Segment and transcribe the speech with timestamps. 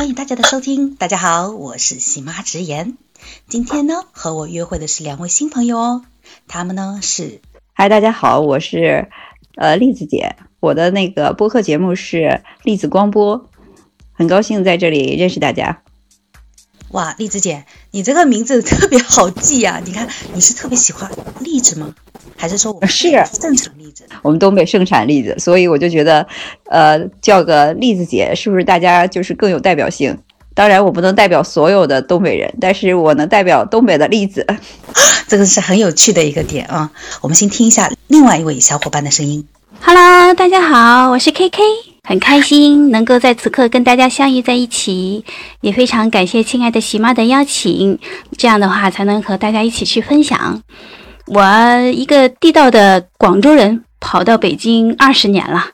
[0.00, 0.94] 欢迎大家的收听。
[0.94, 2.96] 大家好，我是喜妈直言。
[3.48, 6.02] 今天呢，和我约会的是两位新朋友哦。
[6.48, 7.42] 他们呢是，
[7.74, 9.10] 嗨，大家好，我是
[9.56, 10.36] 呃栗子姐。
[10.58, 13.50] 我的那个播客节目是栗子光播，
[14.12, 15.82] 很高兴在这里认识大家。
[16.92, 19.82] 哇，栗子姐，你这个名字特别好记呀！
[19.84, 21.94] 你看，你是特别喜欢栗子吗？
[22.36, 23.10] 还是说我们是
[23.40, 24.04] 正常栗子？
[24.22, 26.26] 我们东北盛产栗子，所以我就觉得，
[26.70, 30.16] 呃，叫个栗子姐，是不是大家就是更有代表性？
[30.52, 34.46] 当然，我不能代表所有的东北人，但是我能代表东北的栗子。
[35.28, 36.90] 这个是很有趣的一个点啊！
[37.20, 39.46] 我们先听一下另外一位小伙伴的声音。
[39.80, 41.60] Hello，大家好，我是 KK。
[42.02, 45.24] 很开心能够在此刻跟大家相遇在一起，
[45.60, 47.98] 也非常感谢亲爱的喜妈的邀请，
[48.36, 50.60] 这样的话才能和大家一起去分享。
[51.32, 55.64] 我一个地道的广州人，跑到北京二十年了，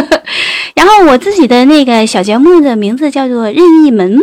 [0.74, 4.18] 然后我自己的那个小节目的名字叫做任意门。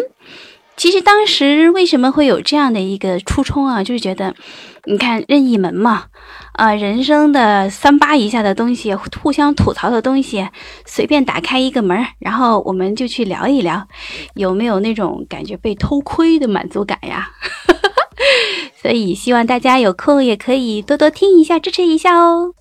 [0.75, 3.83] 其实当时为什么会有这样的一个初衷啊？
[3.83, 4.33] 就是觉得，
[4.85, 6.05] 你看任意门嘛。
[6.53, 10.47] 啊，人生的三八一下的东西，互相吐槽的东西，
[10.85, 13.87] 随便打开一个门，然后我们就去聊一聊，
[14.33, 17.29] 有没有那种感觉被偷窥的满足感呀？
[18.83, 22.53] 所以希望大家有空也可以多多听一下，支持一下哦。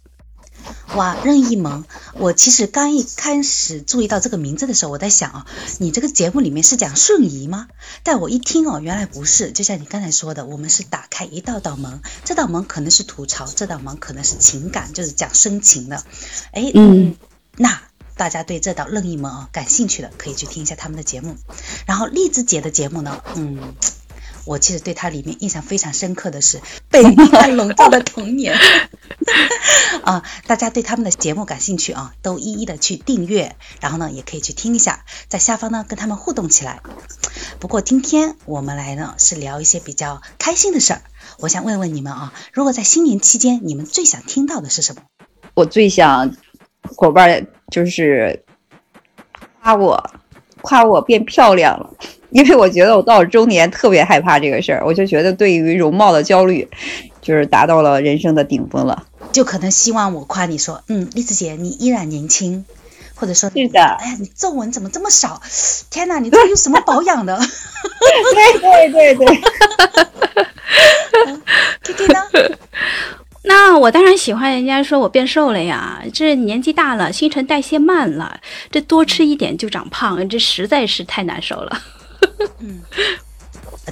[0.95, 1.83] 哇，任意门！
[2.14, 5.47] 我其实刚一开始注意到这个名字的时候，我在想啊，
[5.81, 7.67] 你这个节目里面是讲瞬移吗？
[8.05, 9.51] 但我一听哦，原来不是。
[9.51, 16.05] 就像你刚才说的，我们是打开一道道门，这道门可能是吐槽，这道门可能是情感，就是讲深情的。
[16.53, 17.17] 哎，嗯，
[17.57, 17.83] 那
[18.17, 21.34] 大家对这道任意门啊感兴趣的，可以去听一下他们的节目。
[21.84, 23.75] 然后荔枝姐的节目呢，嗯。
[24.45, 28.57] 我其实对它里面印象非常深刻的是被爱笼罩的童年
[30.05, 30.23] 啊！
[30.47, 36.81] 大家对他们的节目感兴趣啊，都一一的去订阅，然后呢也可以去听一下，在下方呢跟他们互动起来。
[37.61, 41.03] 不过今天我们来呢是聊一些比较开心的事儿，
[41.39, 45.02] 我想问问你们啊，如果在新年期间，你们最想听到的是什么？
[45.55, 46.35] 我最想
[46.83, 48.45] 伙伴就是
[49.63, 50.11] 夸我，
[50.63, 51.95] 夸我变漂亮了。
[52.33, 56.67] 因为我觉得我到了中年特别害怕这个事儿，我就觉得对于容貌的焦虑，
[57.20, 59.05] 就是达到了人生的顶峰了。
[59.33, 62.65] 就可能希望我夸你说，嗯，栗子姐你依然年轻，
[63.15, 65.41] 或者说是的，哎呀你皱纹怎么这么少？
[65.91, 67.39] 天哪，你这用什么保养的？
[68.33, 69.41] 对对对对。
[71.85, 72.20] K K 呢？
[73.45, 81.83] 那我当然喜欢人家说我变瘦了呀，这年纪大了，新陈代谢慢了，这多吃一点就长胖，这实在是太难受了。
[82.61, 82.83] 嗯，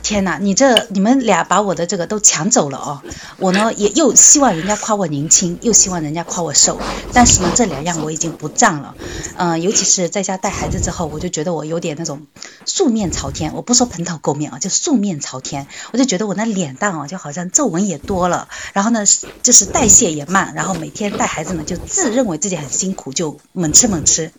[0.02, 3.02] 天哪，你这你们俩把我的这个都抢走了哦！
[3.38, 6.80] 我呢也又希望人家夸我年轻，又希望人家夸我瘦，
[7.12, 8.94] 但是呢这两样我已经不占了。
[9.36, 12.24] 嗯，尤其是在家带孩子之后，我就觉得我有点那种
[12.64, 13.52] 素面朝天。
[13.54, 15.66] 我不说蓬头垢面啊，就素面朝天。
[15.92, 19.04] 我就觉得我那脸蛋啊，就好像皱纹也多了，然后呢
[19.42, 24.32] 就是代谢也慢，然后每天带孩子呢就自认为自己很辛苦，就猛吃猛吃。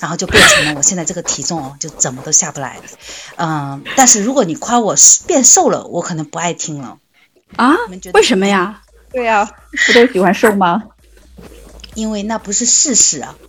[0.00, 2.78] 然后就变成了我现在这个体重哦，就怎么都下不来。
[3.36, 4.94] 嗯，但是如果你夸我
[5.26, 6.98] 变瘦了，我可能不爱听了。
[7.56, 7.74] 啊？
[8.14, 8.82] 为什么呀？
[9.12, 9.50] 对呀，
[9.86, 10.82] 不都喜欢瘦吗？
[11.94, 13.34] 因为那不是事实啊。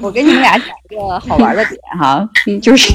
[0.00, 2.28] 我跟你们俩讲一个好玩的点哈，
[2.62, 2.92] 就是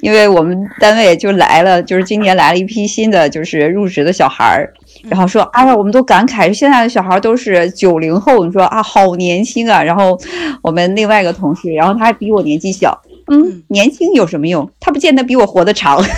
[0.00, 4.72] 因为我们单位就来了，就是今年来了一批新的，就是入职的小孩儿。
[5.02, 9.82] 然后说，哎呀，我们都感慨，现在的小孩都是九零后，你说啊，好年轻啊。
[9.82, 10.18] 然后
[10.62, 14.70] 我们另外一个同事，然后他还比我年纪小，嗯，年轻有什么用？
[14.80, 16.02] 他不见得比我活得长。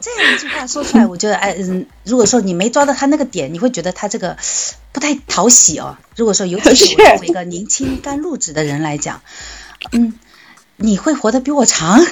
[0.00, 4.36] 这样一句话说出来，我觉得，哎，嗯，如果说你没抓到他那个点，你会觉得他这个
[4.92, 5.96] 不太讨喜哦。
[6.16, 9.20] 如果说尤其是我一个年轻刚入职的人来讲，
[9.92, 10.14] 嗯，
[10.76, 12.00] 你会活得比我长。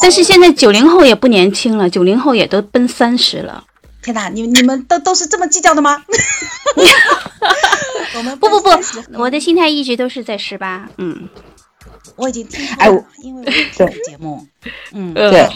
[0.00, 3.64] 但是现在九零后也不年轻了，九零后也都奔三十了。
[4.02, 6.02] 天哪，你你们都都是这么计较的吗？
[8.16, 8.70] 我们不不不，
[9.14, 10.88] 我的心态一直都是在十八。
[10.96, 11.28] 嗯，
[12.16, 12.88] 我已经听哎，
[13.22, 14.46] 因为我听节目，
[14.92, 15.48] 嗯，对。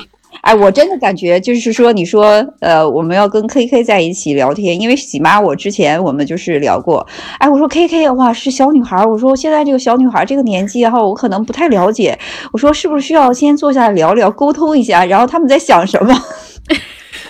[0.42, 7.06] 哎，我真的感觉就是说，你说，呃，我们要跟 K K 在一起聊天，因为喜妈，我之前我们就是聊过。
[7.38, 12.18] 哎，我说 K K，的话，是小女孩，我说现在这个小女孩这个年纪，哈我可能不太了解，
[12.52, 16.12] 我说是不是需要先坐下来聊聊，沟通一下，然后他们在想什么？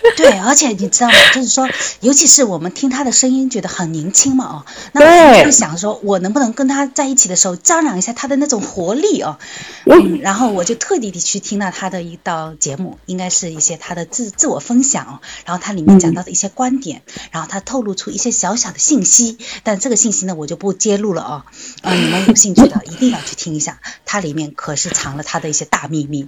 [0.16, 1.14] 对，而且你知道吗？
[1.32, 1.68] 就是说，
[2.00, 9.38] 尤其是我们听他的声音，觉得很年轻嘛，哦，那我就想说，我能不能跟他在一起的时候，张扬一下他的那种活力哦，
[9.86, 21.44] 嗯，然后我就特地的去听了他的一道节目，应该是一些他的自自我分享，然后他里面讲到的一些观点，然后他透露出一些小小的信息，但这个信息呢，我就不揭露了哦，
[21.82, 26.26] 啊，你们有兴趣的一定要去听一下，它里面可是藏了他的一些大秘密，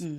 [0.00, 0.18] 嗯。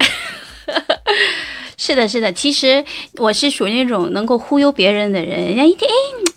[1.78, 2.84] 是的，是的，其实
[3.16, 5.46] 我是属于那种能够忽悠别人的人。
[5.46, 5.94] 人家一听，哎，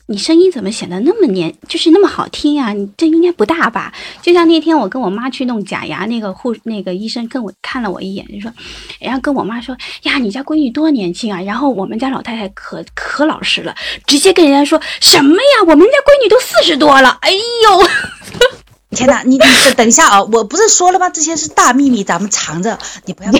[0.07, 2.73] 你声音怎么显得那么年，就是那么好听啊？
[2.73, 3.93] 你这应该不大吧？
[4.21, 8.53] 就像那天我跟我妈去弄假牙，那个护那个医生跟我看了我一眼，就说，
[9.01, 11.41] 然后跟我妈说，呀，你家闺女多年轻啊！
[11.43, 13.75] 然后我们家老太太可可老实了，
[14.07, 15.65] 直接跟人家说什么呀？
[15.67, 17.39] 我们家闺女都四十多了，哎呦！
[18.91, 20.23] 天哪，你你等一下啊！
[20.23, 21.11] 我不是说了吗？
[21.11, 23.31] 这些是大秘密，咱们藏着，你不要。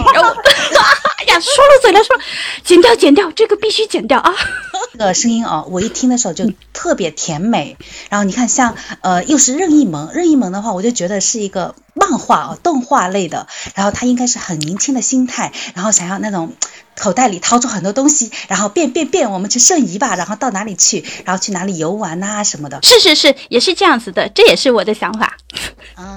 [1.19, 2.17] 哎呀，说了嘴了，说，
[2.63, 4.33] 剪掉，剪掉，这个必须剪掉啊！
[4.93, 7.77] 这个声音啊，我一听的时候就特别甜美。
[8.09, 13.49] 然后你看，像呃，又是任意门，任意门的话，我就觉得是一个漫画哦，动画类的。
[13.75, 16.53] 然后他应该是很年轻的心态，然后想要那种。
[17.01, 22.81] 口袋里掏出很多东西，然后变变变，我们去瞬移吧，然后到哪里去，然后去哪里游玩呐什么的。
[22.83, 25.37] 是是是，也是这样子的，这也是我的想法。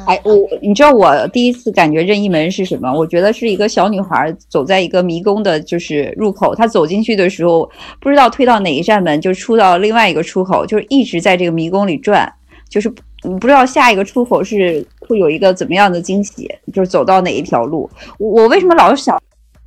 [0.08, 2.92] 哎，我你知道我第一次感觉任意门是什么？
[2.92, 7.68] 我觉得是一个小女孩走在一个迷宫的，就是入口，他走进去的时候，
[8.00, 12.32] 不知道推到哪一扇门，就出到另外一个出口，就是一直在这个迷宫里转，
[12.70, 12.94] 就是
[13.24, 17.90] 你不知道下一个出口是会有一个怎么样的惊喜，就是走到哪一条路。
[18.20, 19.20] 我为什么老是想？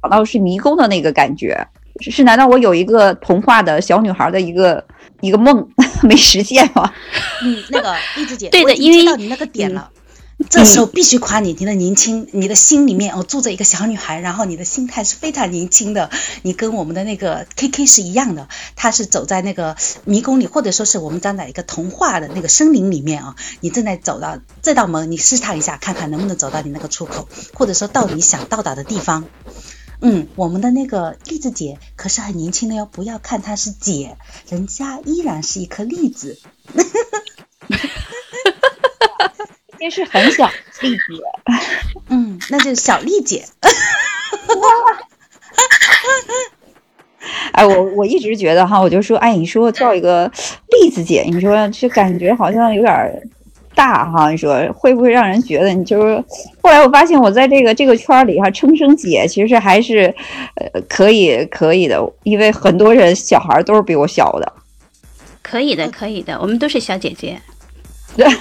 [0.03, 1.57] 想到是迷宫的那个感觉，
[1.99, 4.85] 是难道我有一个童话的小女孩的一个
[5.23, 5.67] 一个梦
[6.05, 6.93] 没实现吗？
[7.43, 9.91] 嗯，那个丽子姐，对的，因为到你那个点了，
[10.55, 16.11] 这时候必须夸你，你的年轻，你的心里面哦住着一个小女孩，然后你的心态是非常年轻的，
[16.43, 18.47] 你跟我们的那个 K K 是一样的，
[18.77, 29.25] 他是走在那个迷宫里，或者说是我们站在一个童话的那个森林里面啊，你正在走到这道门，你试探一下，看看能不能走到你那个出口，或者说到你想到达的地方。
[30.01, 34.17] 嗯，我们的那个栗子姐可是很年轻的哟，不要看她是姐，
[34.49, 36.39] 人家依然是一颗栗子。
[39.79, 40.51] 这是很小
[40.81, 40.99] 丽姐。
[42.09, 43.45] 嗯，那就是小丽姐。
[47.53, 50.31] 哎，我我一直觉得哈，我就说，哎，你说叫一个
[50.69, 53.23] 栗子姐，你说这感觉好像有点。
[53.77, 56.25] 大哈，你说会不会让人觉得你就是？
[56.63, 60.15] 后来我发现我在这个这个圈里哈，称声姐其实还是
[60.55, 64.53] 呃可以可以的，因为很多人小孩都是比我小的。
[65.43, 67.43] 可以的，可以的，我们都是小姐姐。
[68.17, 68.27] 对，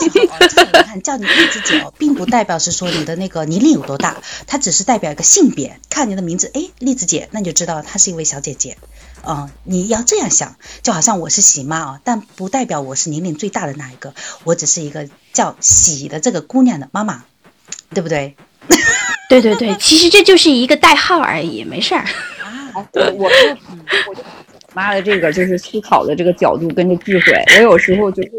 [0.00, 4.16] 你看叫你栗子姐哦， 并不代表是说你的那个年龄有多大，
[4.46, 5.78] 它只是代表一个性别。
[5.90, 8.76] 看你的名字，哎，栗子姐，那你就知道她是一位小姐姐。
[9.24, 14.14] 嗯，你要这样想，就好像我是喜妈啊，但不代表我是年龄最大的那一个，
[14.44, 17.24] 我只是一个叫喜的这个姑娘的妈妈，
[17.94, 18.36] 对不对？
[19.28, 22.00] 对对对，其实这就是一个代号而已，没事儿。
[22.02, 22.08] 啊，
[22.74, 23.30] 我我
[24.08, 24.22] 我就
[24.74, 28.30] 妈的这个就是思考的这个角度跟着智慧，我有时候就是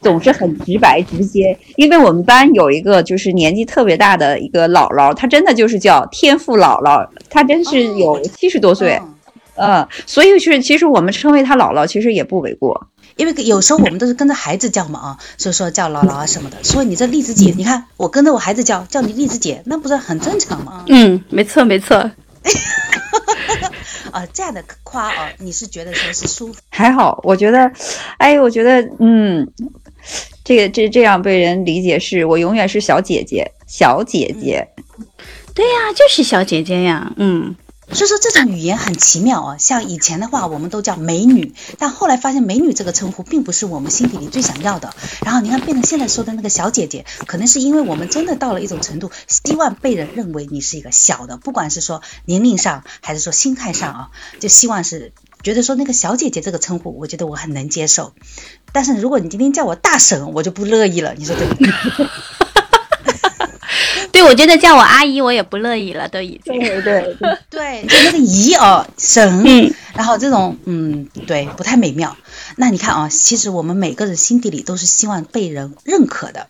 [0.00, 9.00] 总是很直白直接，因为我们班有一个就是年纪特别大的一个姥姥，她真的就是叫天赋姥姥，她真是有七十多岁。
[9.60, 12.86] 嗯，所以是其实我们称为她姥姥，其实也不为过，
[13.16, 16.58] 因为有时候我们都是跟着孩子叫嘛啊，所以说叫姥姥啊什么的。
[16.62, 20.84] 所以你这栗子姐，你看我跟着我孩子叫，叫你栗子姐，那不是很正常吗？
[20.86, 22.08] 嗯，没错没错。
[24.12, 26.60] 啊， 这样的夸哦，你是觉得说是舒服？
[26.70, 27.70] 还好，我觉得，
[28.18, 29.50] 哎，我觉得，嗯，
[30.44, 34.66] 这个这这样被人理解是我永远是小姐姐，小姐姐。
[35.54, 37.54] 对呀，就是小姐姐呀，嗯。
[37.90, 44.94] 所以说这种语言很奇妙啊，像以前的话我们都叫美女，但后来发现美女这个称呼并不是我们心底里最想要的。
[45.24, 58.12] 然后你看变成现在说的那个小姐姐，可能是因为我们真的到了一种程度，希望被人认为你是一个小的，不管是说年龄上还是说心态上啊，就希望是觉得说那个小姐姐这个称呼，我觉得我很能接受。
[58.72, 61.68] 但是如果你今天叫我大婶，我就不乐意了，你说对不对？
[64.18, 66.58] 对，我觉得叫我阿姨，我也不乐意了，都已经。
[66.58, 72.16] 对对对 对，就那个姨哦，婶，嗯，然后这种，嗯，对，不太美妙。
[72.56, 76.48] 那你看啊，其实我们每个人心底里都是希望被人认可的。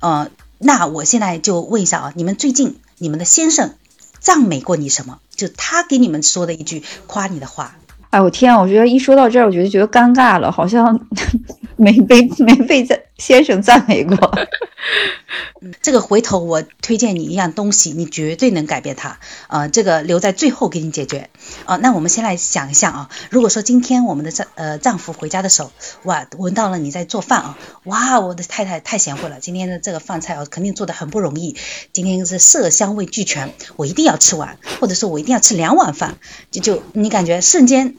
[0.00, 0.28] 呃，
[0.58, 3.74] 那我现在就问一下啊，你们最近你们的先生
[4.18, 5.20] 赞美过你什么？
[5.36, 7.76] 就他给你们说的一句夸你的话。
[8.10, 11.00] 哎，我天，我觉得一说到这儿，我觉得觉得尴尬了，好像
[11.76, 14.16] 没被没被在先生赞美过。
[15.80, 19.18] 这个回头我推荐你一样东西，你绝对能改变它。
[19.48, 21.30] 呃，这个留在最后给你解决。
[21.64, 31.56] 啊、那我们先来想一下啊，如果说今天我们的丈呃丈夫回家的时候，哇，闻到了你在做饭啊，哇，我的太太太贤惠了，今天的这个饭菜啊，肯定做的很不容易，
[31.92, 36.18] 今天是色香味俱全，我一定要吃完，或者说我一定要吃两碗饭，
[36.50, 37.96] 就就你感觉瞬间。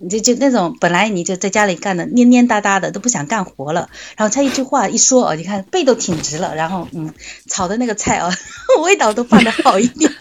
[0.00, 7.12] 你就就那种本来你就在家里干的蔫蔫哒哒的都不想干活了，然后他一句话一说哦，你看背都挺直了，然后嗯，
[7.48, 8.30] 炒的那个菜哦，
[8.84, 10.10] 味道都放的好一点。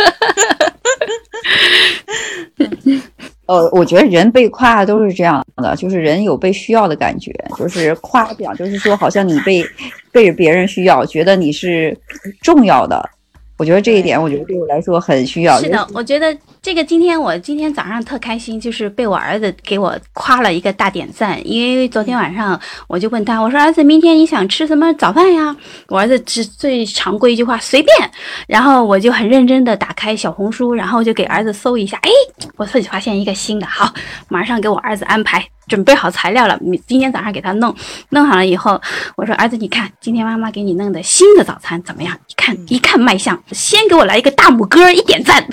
[3.46, 9.64] 呃，我觉得人被夸都是这样的，就是人有被需要的感觉，就是夸奖，就是说好像你被
[10.12, 11.98] 被别人需要，觉得你是
[12.42, 13.10] 重要的。
[13.58, 15.60] 我觉得这一点，我觉得对我来说很需要。
[15.60, 16.36] 是的，我觉得
[16.68, 21.40] 这个今天我今天早上特开心，就是被我儿子给我夸了一个大点赞。
[21.48, 22.60] 因为昨天晚上
[22.90, 25.56] 我就问他，我说儿子，明天你想吃什么早饭呀？
[25.88, 28.12] 我儿子只最常规一句话随便。
[28.50, 32.10] 然后我就很认真的打开小红书，然后就给儿子搜一下，哎，
[32.58, 33.94] 我自己发现一个新的，好，
[34.28, 35.48] 马上给我儿子安排。
[35.68, 37.76] 准备好材料了，你今天早上给他弄，
[38.12, 38.82] 弄好了以后，
[39.18, 42.18] 我说儿子，你看今天妈妈给你弄的新的早餐怎么样？
[42.30, 45.46] 一看一看卖相，先给我来一个大拇哥，一点赞，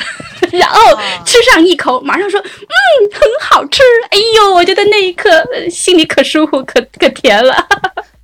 [0.58, 0.80] 然后
[1.24, 2.46] 吃上一口，马上说嗯
[3.12, 5.30] 很好吃，哎呦，我觉得那一刻
[5.70, 7.66] 心里可舒服，可可甜了。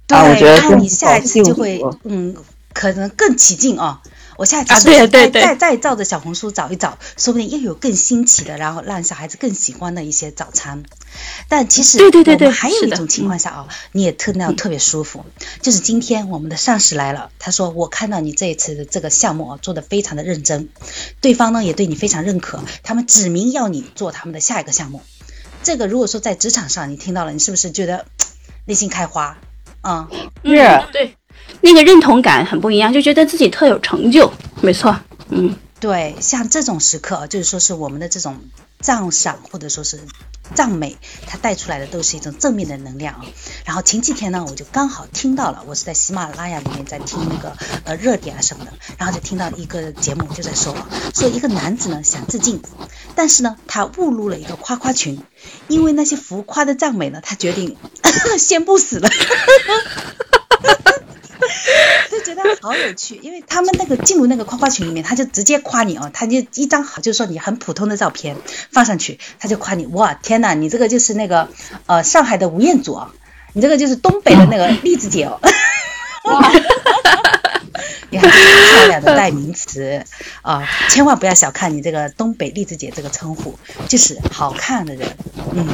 [0.07, 2.35] 对，然后你下一次就会嗯，
[2.73, 3.99] 可能更起劲哦。
[4.41, 10.83] 我下一次再对对对再再照着小红书找一找，说不定又有更新奇的，然后让小孩子更喜欢的一些早餐。
[11.51, 15.27] 但其实对对对对我们还有一种情况下啊、你也特那样特别舒服，
[15.61, 20.71] 就是今天我们的上司来了，他说我看到你这一次的这个项目啊做的非常的认真，
[21.21, 25.03] 对方呢也对你非常认可，他们指明要你做他们的下一个项目。
[25.63, 28.07] 这个如果说在职场上你听到了，你是不是觉得
[28.65, 29.37] 内心开花？
[29.83, 30.09] 嗯，
[30.45, 31.17] 是嗯对，
[31.61, 34.97] 那个认同感很不一样，就觉得自己特有成就，没错，
[35.29, 35.57] 嗯。
[35.81, 38.39] 对，像这种时刻，就是说是我们的这种
[38.81, 39.99] 赞赏或者说是
[40.55, 43.25] 赞美，它带出来的都是一种正面的能量啊。
[43.65, 50.77] 然后前几天呢，我就刚好听到了，我是在喜马拉雅里面在听那个呃热点啊什么的，然后就听到一个节目就在说，
[51.15, 52.61] 说一个男子呢想自尽，
[53.15, 55.23] 但是呢他误入了一个夸夸群，
[55.69, 57.79] 因为那些浮夸的赞美呢，他决定
[58.39, 59.09] 先不死了。
[62.61, 68.37] 好有趣，因为他们那个进入那个夸夸群里面，他就直接夸你哦，他就一张好，就是说你很普通的照片
[68.71, 71.49] 放上去，他就夸你，哇，天哪，你这个就是那个
[71.87, 73.13] 呃上海的吴彦祖啊，
[73.55, 75.41] 你这个就是东北的那个栗子姐哦。
[78.13, 80.05] 你看，漂亮的代名词
[80.43, 83.57] 啊、千万不要小看你这个东北栗子姐这个称呼，
[83.89, 85.17] 就是好看的人，
[85.53, 85.67] 嗯。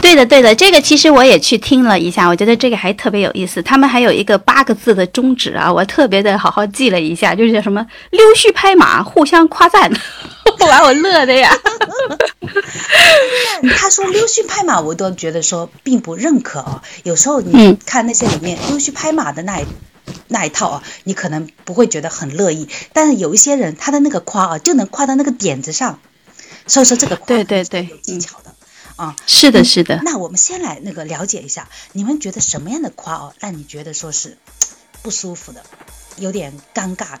[0.00, 3.62] 对的，对的，这个其实我也去听了一下，我觉得这个还特别有意思。
[3.62, 9.90] 他们还有一个八个字的宗旨啊，我特别的好好记了一下，就是叫什么“溜须拍马，互相夸赞”，
[10.58, 11.50] 把我乐的呀。
[13.76, 16.82] 他说溜须拍马，我都觉得说并不认可哦。
[17.04, 19.66] 有时候你嗯看那些里面溜须拍马的那一
[20.28, 26.00] 那一套啊，你可能不会觉得很乐意，但是有一些人他的那个夸啊，就能夸到那个点子上，
[26.66, 28.54] 所以说这个夸对对对有技巧的
[29.00, 29.16] 啊。
[29.26, 30.00] 是的，是的。
[30.04, 34.36] 那我们先来那个了解一下，你们觉得什么样的夸哦，让你觉得说是
[35.02, 35.62] 不舒服的，
[36.16, 37.20] 有点尴尬的？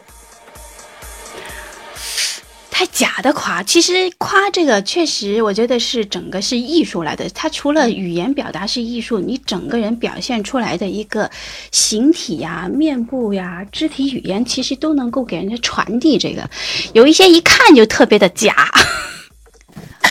[2.70, 7.28] 太假的夸，其实夸这个确实，我觉得是整个是艺术来的。
[7.30, 11.30] 它除了语言表达是艺术，你整个人表现出来的一个
[11.70, 16.48] 形体呀、面部呀、肢体语言，其实都能够给人家传递这个。
[16.94, 18.70] 有一些一看就特别的假。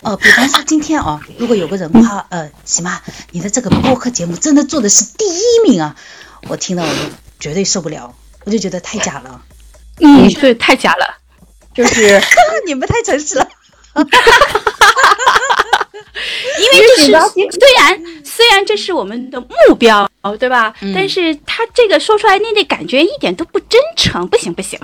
[0.03, 3.01] 呃，比方说今天哦，如果有个人夸呃，喜妈，
[3.31, 5.95] 你的这个播客节目真的做的是第一名啊，
[6.47, 6.95] 我听到我就
[7.39, 8.15] 绝对受不了，
[8.45, 9.41] 我就觉得太假了，
[9.99, 11.17] 嗯，对，太假了。
[11.73, 12.21] 就是
[12.65, 13.47] 你们太诚实了。
[16.59, 17.11] 因为这是
[17.51, 20.73] 虽然虽然这是我们的目标，对吧？
[20.81, 24.79] 嗯但是他这个说出来，那那感觉一点都不真诚，不行不行。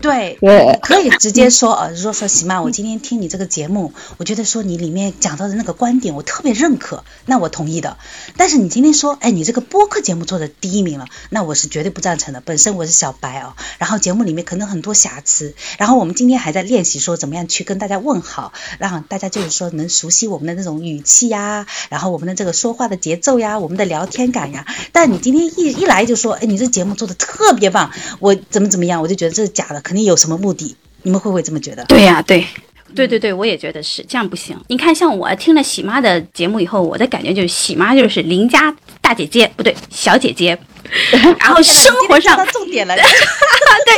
[0.00, 7.96] 对，对可以直接说呃，如果说喜妈，我今天听你这个节目，我觉得说你里面讲到的那个观点，我特别认可，那我同意的。
[8.36, 12.40] 但是你今天说，哎，你这个播客节目做的第一名了，那我是绝对不赞成的。
[12.40, 24.66] 本身我是小白哦，然后节目里面可能很多瑕疵，然后我们今天还在练习说怎么样去跟大家问好，让大家就是说能熟悉我们的那种语气呀，然后我们的这个说话的节奏呀，我们的聊天感呀。
[24.92, 30.74] 但你今天一一来就说，哎，你这节目做的特别棒，我怎么怎么样，我就觉得这是假的，肯定有什么目的。
[31.02, 31.84] 你们会不会这么觉得？
[31.84, 32.44] 对呀、对，
[32.92, 34.60] 对对对，我也觉得是这样不行。
[34.66, 40.58] 你看，像我听了喜妈的节目以后，我的感觉就是喜妈就是邻家大姐姐，不对，小姐姐。
[41.38, 42.96] 然后生活上重点了，
[43.86, 43.94] 对，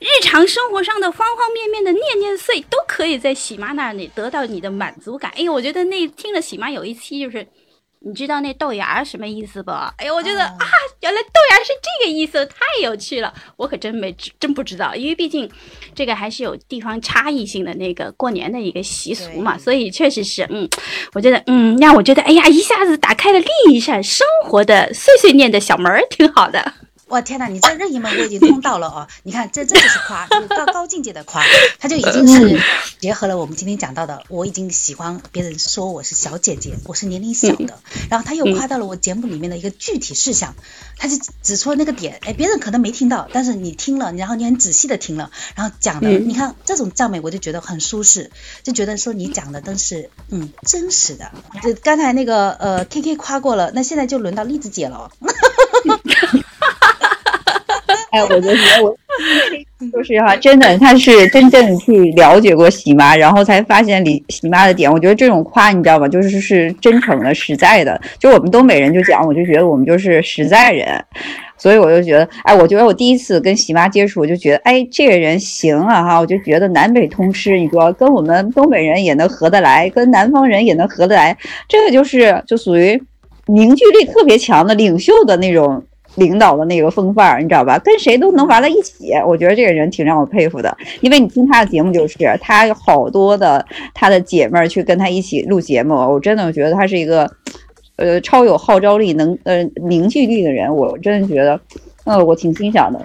[0.00, 5.30] 日常生活上的方方面面的念念碎都可以在喜妈那里得到你的满足感。
[5.36, 7.46] 哎呦，我觉得那听了喜妈有一期就是。
[8.04, 9.70] 你知道那豆芽什么意思不？
[9.70, 10.58] 哎呀，我觉得啊，
[11.00, 13.32] 原来豆芽是这个意思，太有趣了。
[13.56, 15.48] 我可真没真不知道，因为毕竟
[15.94, 20.68] 这个还是有地方差异性的那个过年的一个习俗嘛，所以确实是，嗯，
[21.12, 26.72] 我觉得，嗯，让我觉得，哎呀，一下子打开了另一扇生活的碎碎念的小门儿，挺好的。
[27.12, 29.06] 我天哪，你这任意门我已经通到了哦！
[29.22, 31.44] 你看，这这就是夸，就是高高境界的夸，
[31.78, 32.58] 他就已经是
[33.00, 34.24] 结合了我们今天讲到的。
[34.30, 40.54] 我已经喜欢别人说我是小姐姐，我是年龄小的，然后他又夸到了我节目里面的一个具体事项，
[40.96, 48.30] 他就指出了那个点，哎，别人可能没听到，但是你听了，然后你很仔细的听了，然后讲的，你看这种赞美我就觉得很舒适，
[48.62, 51.30] 就觉得说你讲的都是嗯真实的。
[51.62, 55.10] 就刚才那个呃 K K 夸过了，那现在就轮到栗子姐了。
[58.12, 58.96] 哎，我就觉得我
[59.92, 64.90] 就是哈，真的，他是真正去了解过喜妈，然后才发现李喜妈的点。
[64.90, 66.06] 我觉得这种夸，你知道吧？
[66.06, 68.00] 就是是真诚的、实在的。
[68.18, 71.04] 就我们东北人就讲，我就觉得我们就是实在人，
[71.58, 81.36] 所以我就觉得，哎，我觉得我第一次跟喜妈接触，我就觉得，哎，这个人行啊哈，我就觉得南北通吃，你说跟我们东北人也能合得来，跟南方人也能合得来，
[81.68, 83.02] 这个就是就属于
[83.46, 85.82] 凝聚力特别强的领袖的那种。
[86.16, 87.78] 领导的那个风范儿，你知道吧？
[87.78, 90.76] 跟谁都能玩到一起，我觉得这个人挺让我佩服的。
[91.00, 93.64] 因为你听他的节目，就是他有好多的
[93.94, 97.30] 他的姐妹儿去跟他一起录节目，我真的觉得他是一个，
[97.96, 100.74] 呃，超有号召力、能呃凝聚力的人。
[100.76, 101.60] 我真的觉得，
[102.04, 103.00] 呃，我挺欣赏的。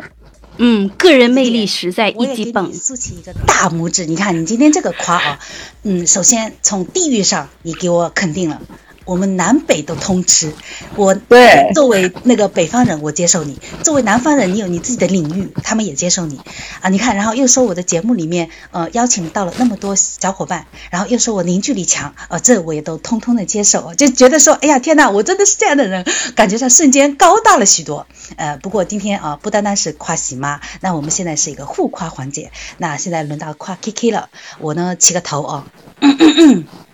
[0.59, 2.73] 嗯，个人魅力实在一级棒。
[2.73, 5.39] 竖起一个大拇指，你看你今天这个夸啊，
[5.83, 8.59] 嗯，首先从地域上你给我肯定了。
[9.07, 10.53] 我们南北都通吃，
[10.95, 11.71] 我对。
[11.73, 16.39] 作为那个北方人，我接受你；作为南方人，你有你自己的领域，他们也接受你。
[16.81, 16.89] 啊！
[16.89, 28.05] 你看，然后又说我的节目里面，呃，邀请到了那么多小伙伴，然后又说我凝聚力强，呃，这我也都通通的接受，就觉得说，哎呀，天呐，我真的是这样的人，感觉上瞬间高大了许多。
[28.35, 35.63] 呃，不过今天啊，不单单是夸喜妈，那我们现在是一个互夸环节，那现在轮到夸 K K 了，我呢起个头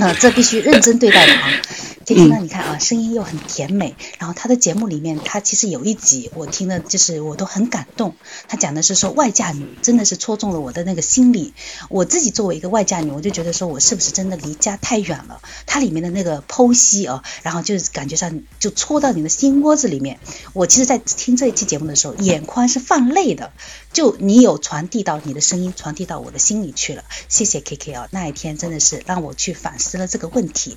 [0.00, 0.14] 啊。
[0.18, 1.32] 这必须认真对待的
[2.10, 2.12] 啊！
[2.12, 8.16] 今天呢，你看啊，声音又很甜美，然后他的节目里面，他其实有一集我听的，就是我都很感动。
[8.48, 11.54] 他讲的是说外嫁女，真的是戳中了我的那个心理。
[11.88, 15.40] 我自己作为一个外嫁女，我就觉得说我是不是真的离家太远了？
[15.66, 20.18] 它里面的那个剖析啊，然后就是感觉上就戳到你的心窝子里面。
[20.52, 23.52] 我其实，在听这一期节目的时候，眼眶是泛泪的。
[23.92, 27.04] 就你有传递到你的声音，传递到我的心里去了。
[27.28, 30.76] 谢谢 K K 啊，那一天真的是让我去反思了这个问题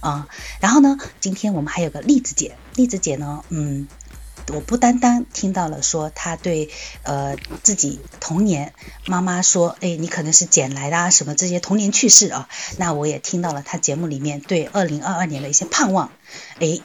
[0.00, 0.28] 啊。
[0.60, 3.86] 然后然后呢，今天我们还有个栗子姐，栗子姐呢，嗯，
[4.52, 6.68] 我不单单听到了说她对
[7.04, 8.72] 呃自己童年
[9.06, 12.48] 妈妈说，哎，你可能是捡来的啊，什么这些童年趣事啊。
[12.76, 16.10] 那我也听到了她节目里面对二零二二年的一些盼望。
[16.58, 16.80] 哎，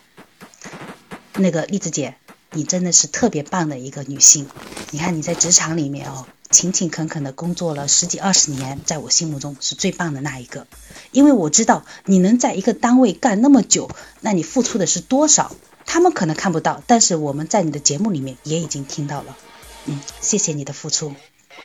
[1.34, 2.13] 那个栗子姐。
[2.52, 4.47] 你真的是特别棒的一个女性，
[4.89, 10.65] 你看你在职场里面哦，勤勤恳恳的工作了十几二十年，在我心目中是最棒的那一个。
[11.12, 13.89] 因为我知道你能在一个单位干那么久，
[14.21, 15.55] 那你付出的是多少？
[15.85, 19.38] 他们可能看不到，但是我们在你的节目里面也已经听到了。
[19.85, 21.13] 嗯，谢谢你的付出。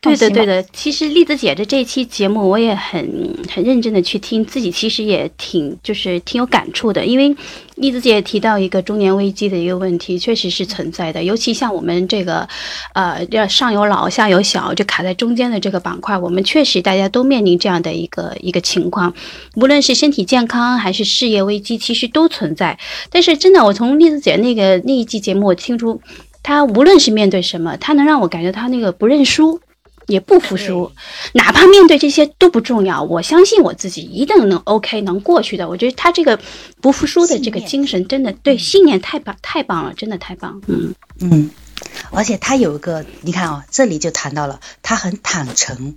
[0.01, 0.62] 对的，对的。
[0.73, 7.07] 其实栗子姐的这期节目，我也很很认真的去听，自己其实也挺就是挺有感触的。
[7.07, 7.35] 因为
[7.77, 11.23] 栗子姐提到一个中年危机的一个问题，确实是存在的。
[11.23, 12.47] 尤其像我们这个，
[12.92, 19.14] 呃，要上有老下有小，就卡在中间的这个板块，我们确实大家都面临这样的一个一个情况，
[19.55, 22.79] 无论是身体健康还是事业危机，其实都存在。
[23.11, 26.01] 但是真的，我从栗子姐那个那一期节目，我听出
[26.42, 29.61] 她无论是面对什么，她能让我感觉她那个不认输。
[30.07, 30.93] 也不服输，
[31.33, 33.03] 哪怕面对这些都不重要。
[33.03, 35.69] 我相信我自己一定能 OK，能过去的。
[35.69, 36.38] 我觉得他这个
[36.81, 40.61] 不服输的这个精神，真的对信念太棒，太棒了，真的太棒。
[40.67, 41.51] 嗯嗯，
[42.11, 45.95] 而且他有一个，你看啊，这里就谈到了，他很坦诚，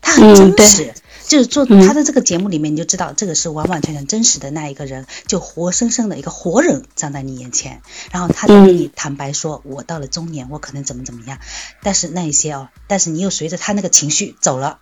[0.00, 0.94] 他很真实。
[1.26, 11.38] 就是做他的这个节目里面，你就知道这个是完完全全真实的那一个人，就活生生的一个活人站在你眼前，然后他就跟你坦白说：“我到了中年，我可能怎么怎么样。”
[11.82, 14.78] 但是那一些哦，但是你又随着他那个情绪走了，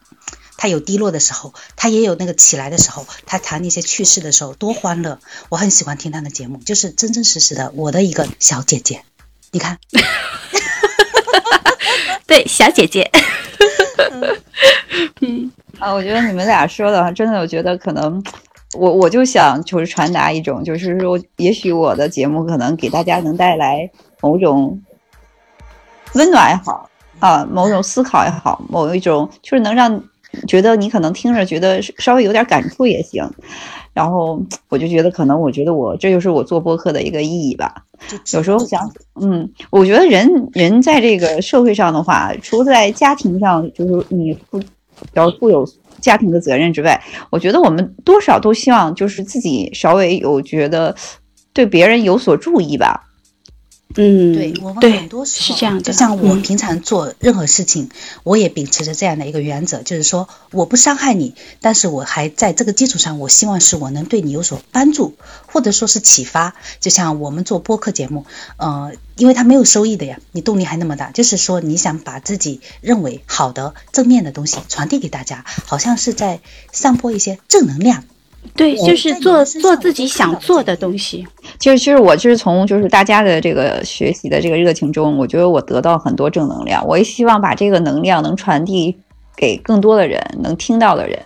[0.56, 9.04] 他有低落的时候，他也有那个起来的时候，他谈那些趣事的时候多欢乐，我很喜欢听他的节目，就是真真实实的我的一个小姐姐，
[9.52, 9.78] 你看，
[12.26, 13.10] 对，小姐姐，
[15.20, 15.52] 嗯。
[15.80, 18.22] 啊，我觉得你们俩说的真的，我觉得可能，
[18.78, 23.90] 我我就想就是传达一种，就是说，也许我的节目可能给大家能带来
[24.20, 24.80] 某种
[26.14, 26.88] 温暖也好
[27.18, 30.02] 啊，某种思考也好，某一种就是能让
[30.46, 33.28] 觉得你可能听着觉得稍微有点感触也行。
[33.92, 37.86] 然后我就觉得，可能我觉得我这就是我做播客的一个意义吧。
[38.32, 44.62] 有时候想，嗯，我觉得人人在这个社会上的话，除了在家庭上，就是你负
[45.14, 45.66] 要负有
[46.00, 50.94] 家庭的责任之外，我觉得我们多少都希望就是自己稍微有觉得
[51.52, 53.09] 对别人有所注意吧。
[53.96, 57.90] 嗯，对我们很多时候是这样的，就像我平常做任何事情，
[58.22, 66.54] 我也秉持着这样的一个原则，就是说我不伤害你，但是我还在这个基础上，我希望是我能对你有所帮助，或者说是启发。
[66.78, 68.26] 就像我们做播客节目，
[68.58, 78.04] 呃，因为它没有收益的呀，你动力还那么大，就是说你想把自己认为好的正面的东西传递给大家，好像是在散播一些正能量。
[78.54, 81.26] 对，就是做做自己想做的东西。
[81.58, 86.86] 其实，其实我就是从就是大家的这个学习的这个热情中，我觉得我得到很多正能量。
[86.86, 88.98] 我也希望把这个能量能传递
[89.36, 91.18] 给更多的人，能听到的人，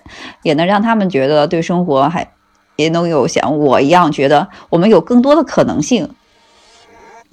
[0.42, 2.32] 也能让他们觉得对生活还
[2.76, 6.08] 也能有像我一样觉得我们有更多的可能性。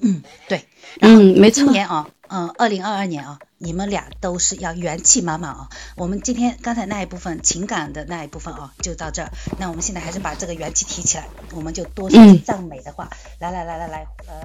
[0.02, 0.64] 嗯，对，
[1.02, 1.64] 嗯，没错。
[1.64, 3.38] 今年啊，嗯，二零二二年啊。
[3.62, 5.70] 你们俩都是要元气满满啊。
[5.96, 9.32] 我们今天刚才那一部分情感的那一部分啊就到这儿。
[9.60, 13.10] 那我们现在还是把这个元气提起来我们就多说赞美的话。
[13.40, 14.42] 来来来来来呃。